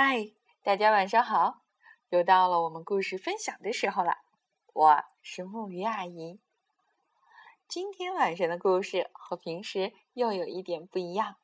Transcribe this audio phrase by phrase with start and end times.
[0.00, 0.30] 嗨，
[0.62, 1.64] 大家晚上好！
[2.10, 4.18] 又到了我们故事分享的时候了。
[4.72, 6.40] 我是木鱼阿姨。
[7.66, 11.38] 今天晚上的故事和平时又有一点不一样，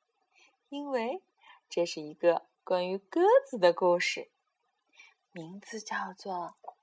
[0.68, 1.24] 因为
[1.68, 4.30] 这是一个关于鸽子的故事，
[5.32, 6.54] 名字叫做《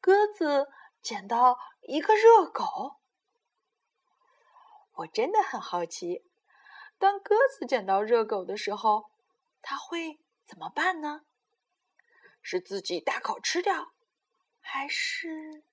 [0.00, 0.68] 鸽子
[1.02, 2.62] 捡到一个热狗》。
[4.92, 6.24] 我真的很好奇，
[6.96, 9.10] 当鸽子捡到热狗的时候，
[9.60, 10.20] 它会
[10.52, 11.22] 怎么办呢？
[12.42, 13.92] 是自己大口吃掉，
[14.60, 15.64] 还是……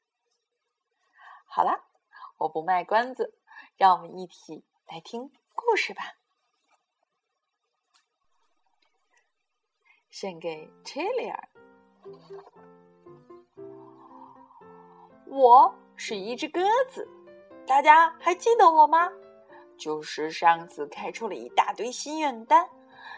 [1.46, 1.90] 好了。
[2.38, 3.38] 我不卖关子，
[3.76, 6.14] 让我们一起来听故事吧。
[10.10, 11.50] 献给切里尔。
[15.26, 17.06] 我是一只鸽子，
[17.68, 19.12] 大家还记得我吗？
[19.78, 22.70] 就是上次开出了一大堆心愿单，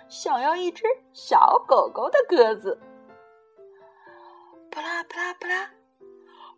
[0.10, 2.80] 想要一只小狗狗的鸽子。
[4.70, 5.72] 扑啦扑啦扑啦，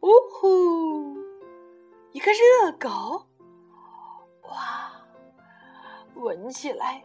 [0.01, 1.17] 呜呼！
[2.11, 3.25] 一个热狗，
[4.43, 4.91] 哇，
[6.15, 7.03] 闻起来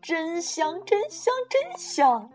[0.00, 2.30] 真香，真香，真香！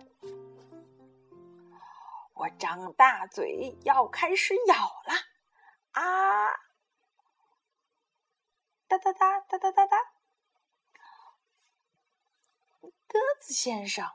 [2.34, 5.14] 我张大嘴要开始咬了，
[5.92, 6.50] 啊！
[8.88, 9.98] 哒哒哒哒哒哒哒！
[13.12, 14.10] 鸽子先生，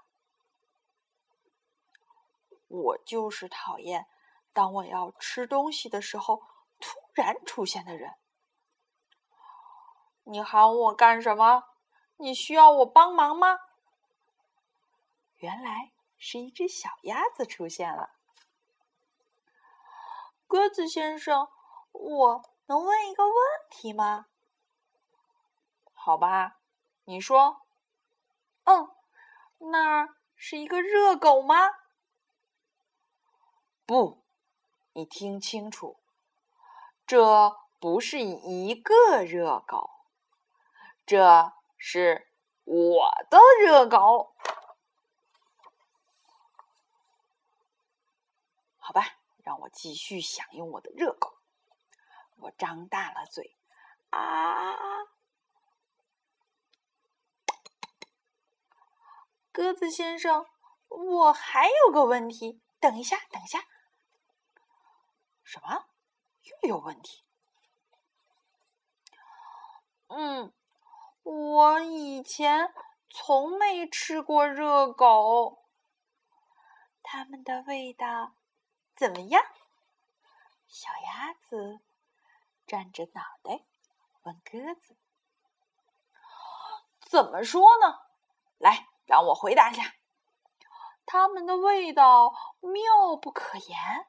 [2.69, 4.07] 我就是讨厌，
[4.53, 6.43] 当我要吃东西的时候。
[6.79, 8.17] 突然出现的人，
[10.25, 11.65] 你喊我干什么？
[12.19, 13.61] 你需要我帮忙吗？
[15.37, 18.11] 原来是一只小鸭子出现了。
[20.47, 21.49] 鸽子先生，
[21.93, 23.35] 我能问一个问
[23.71, 24.27] 题吗？
[25.95, 26.59] 好吧，
[27.05, 27.66] 你说。
[28.67, 28.91] 嗯，
[29.71, 31.57] 那是一个热狗吗？
[33.87, 34.25] 不，
[34.93, 36.01] 你听清楚。
[37.07, 39.91] 这不是一个热狗，
[41.07, 42.29] 这是
[42.65, 44.35] 我的热狗。
[48.79, 51.39] 好吧，让我继续享用我的热狗。
[52.39, 53.57] 我张大了嘴，
[54.11, 55.06] 啊！
[59.57, 60.45] 鸽子先生，
[60.89, 62.61] 我还有个问题。
[62.79, 63.65] 等一下，等一下，
[65.43, 65.87] 什么？
[66.43, 67.25] 又有问题。
[70.09, 70.53] 嗯，
[71.23, 72.75] 我以前
[73.09, 75.65] 从没吃过热狗，
[77.03, 78.35] 它们的味道
[78.95, 79.43] 怎么样？
[80.67, 81.81] 小鸭子
[82.67, 83.65] 转着脑袋
[84.25, 84.99] 问鸽子
[87.01, 88.01] ：“怎么说呢？
[88.59, 89.95] 来，让我回答一下。
[91.07, 94.07] 它们的味道妙不可言。”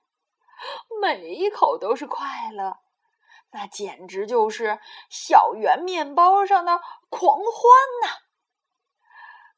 [1.00, 2.80] 每一口都是快乐，
[3.52, 7.46] 那简直就是小圆面包上的狂欢
[8.02, 8.26] 呐！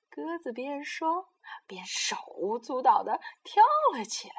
[0.09, 1.29] 鸽子边说
[1.65, 3.63] 边手舞足蹈的跳
[3.93, 4.35] 了起来。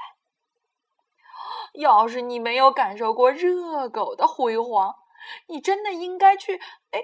[1.72, 4.94] 要是你没有感受过热狗的辉煌，
[5.46, 6.60] 你真的应该去……
[6.90, 7.00] 哎，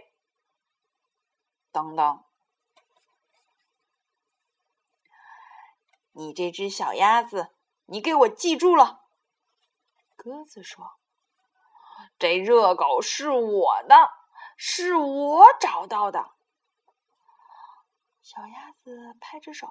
[1.73, 2.26] 等等，
[6.17, 7.53] 你这只小鸭子，
[7.85, 9.05] 你给我记住了。
[10.17, 10.97] 鸽子说
[12.19, 14.11] ：“这热狗是我的，
[14.57, 16.33] 是我找到的。”
[18.23, 19.69] 小鸭子拍着手：“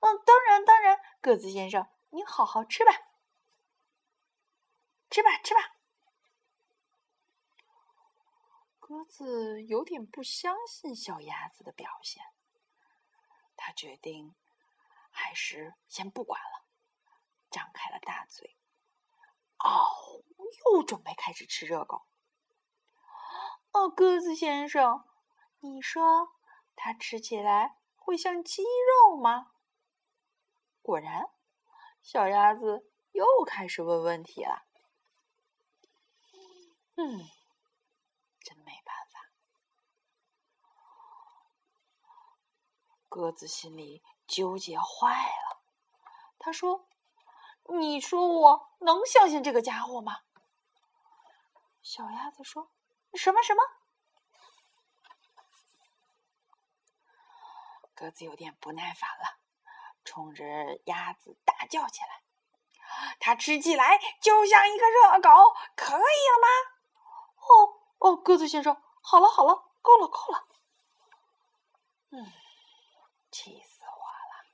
[0.00, 2.92] 嗯，当然，当然，鸽子先生，你好好吃吧，
[5.10, 5.60] 吃吧，吃吧。”
[8.80, 12.24] 鸽子有点不相信小鸭子的表现，
[13.56, 14.34] 他决定
[15.12, 16.66] 还是先不管了，
[17.50, 18.56] 张开了大嘴。
[19.58, 20.24] 哦，
[20.74, 22.06] 又准备开始吃热狗。
[23.70, 25.04] 哦，鸽子先生，
[25.60, 26.34] 你说
[26.74, 29.52] 它吃起来会像鸡肉吗？
[30.80, 31.30] 果然，
[32.02, 34.66] 小鸭子又开始问问题了。
[36.96, 37.18] 嗯，
[38.40, 39.30] 真没办法。
[43.08, 45.62] 鸽子心里纠结坏了。
[46.38, 46.88] 他说。
[47.78, 50.22] 你说我能相信这个家伙吗？
[51.80, 52.72] 小鸭子说
[53.14, 53.62] ：“什么什么？”
[57.94, 59.38] 鸽子有点不耐烦了，
[60.04, 60.44] 冲着
[60.86, 62.24] 鸭子大叫起来
[63.20, 66.48] ：“它吃起来就像一个热狗，可以了吗
[67.46, 70.48] ？”“哦哦，鸽子先生，好了好了，够了够了。”
[72.10, 72.32] 嗯，
[73.30, 74.44] 气死我了！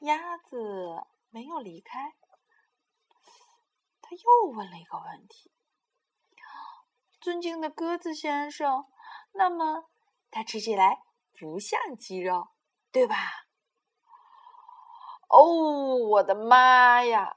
[0.00, 2.14] 鸭子没有离开，
[4.00, 5.52] 他又问了一个问题
[7.20, 8.86] ：“尊敬的鸽子先生，
[9.32, 9.90] 那么
[10.30, 11.02] 它吃起来
[11.38, 12.48] 不像鸡肉，
[12.90, 13.14] 对吧？”
[15.28, 17.36] 哦，我的妈呀！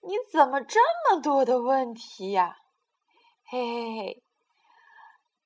[0.00, 0.80] 你怎么这
[1.10, 2.56] 么多的问题呀？
[3.44, 4.24] 嘿嘿嘿，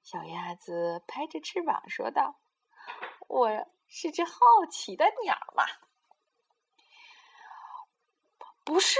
[0.03, 2.39] 小鸭子拍着翅膀说道
[3.27, 3.49] ：“我
[3.89, 5.65] 是只好奇的鸟嘛。”
[8.69, 8.99] 不是，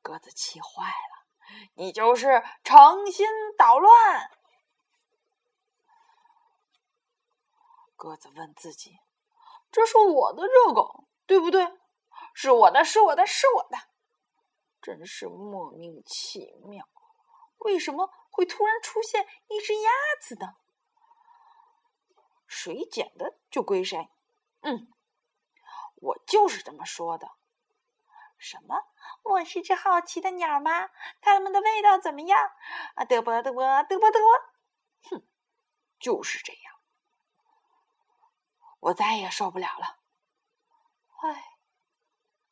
[0.00, 1.26] 鸽子气坏了，
[1.74, 3.26] 你就是诚心
[3.58, 4.30] 捣乱。
[7.94, 8.98] 鸽子问自己
[9.70, 11.78] ：“这是我的热狗，对不对？”
[12.32, 13.76] 是我的，是我的，是我的，
[14.80, 16.88] 真是莫名其妙，
[17.58, 19.90] 为什么会突然出现一只鸭
[20.22, 20.56] 子呢？
[22.46, 24.08] 谁捡的就归谁。
[24.62, 24.90] 嗯，
[25.96, 27.28] 我就是这么说的。
[28.38, 28.84] 什么？
[29.22, 30.90] 我是只好奇的鸟吗？
[31.20, 32.50] 它们的味道怎么样？
[32.94, 34.30] 啊，嘚啵嘚啵嘚啵嘚啵。
[35.10, 35.26] 哼，
[35.98, 36.74] 就是这样。
[38.80, 39.98] 我再也受不了了。
[41.22, 41.52] 唉。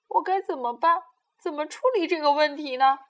[0.08, 1.02] 我该怎么办？
[1.38, 3.00] 怎么处理这个问题呢？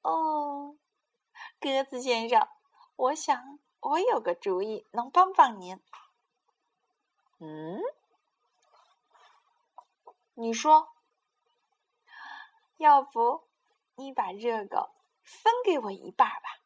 [0.00, 0.78] 哦，
[1.60, 2.48] 鸽子先生，
[2.96, 5.82] 我想我有个主意能帮帮您。
[7.38, 7.80] 嗯，
[10.34, 10.88] 你说，
[12.76, 13.48] 要不
[13.94, 14.90] 你把热狗
[15.22, 16.60] 分给我一半吧，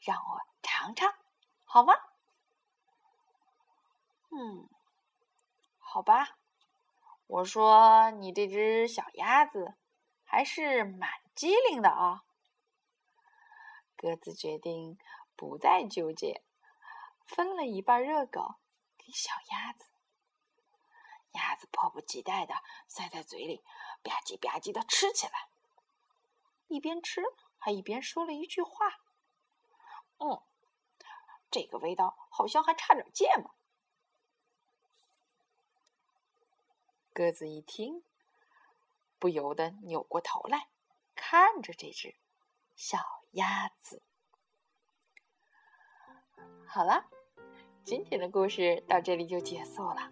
[0.00, 1.12] 让我尝尝，
[1.64, 1.94] 好吗？
[4.30, 4.68] 嗯，
[5.78, 6.38] 好吧。
[7.26, 9.74] 我说：“你这只小鸭子
[10.24, 12.24] 还是蛮机灵的啊。”
[13.94, 14.98] 鸽子决定
[15.36, 16.42] 不再纠结，
[17.26, 18.56] 分了一半热狗
[18.96, 19.91] 给小鸭子。
[21.32, 22.54] 鸭子迫不及待的
[22.86, 23.62] 塞在嘴里，
[24.02, 25.48] 吧唧吧唧的吃起来，
[26.68, 27.22] 一边吃
[27.58, 29.00] 还一边说了一句话
[30.18, 30.42] ：“嗯，
[31.50, 33.54] 这个味道好像还差点芥末。”
[37.14, 38.04] 鸽子一听，
[39.18, 40.68] 不由得扭过头来，
[41.14, 42.16] 看着这只
[42.74, 42.98] 小
[43.32, 44.02] 鸭子。
[46.66, 47.04] 好了，
[47.84, 50.10] 今天的故事到这里就结束了。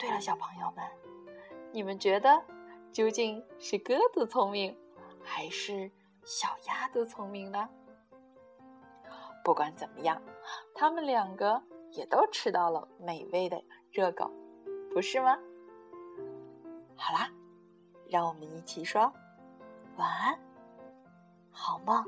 [0.00, 0.82] 对了，小朋友们，
[1.72, 2.42] 你们觉得
[2.90, 4.74] 究竟是鸽子聪明，
[5.22, 5.90] 还是
[6.24, 7.68] 小鸭子聪明呢？
[9.44, 10.20] 不管怎么样，
[10.74, 13.62] 他们两个也都吃到了美味的
[13.92, 14.30] 热狗。
[14.90, 15.38] 不是吗？
[16.96, 17.30] 好啦，
[18.08, 19.12] 让我们一起说
[19.98, 20.40] 晚安，
[21.50, 22.02] 好梦。